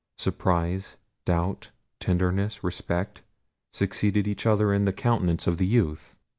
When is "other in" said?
4.47-4.85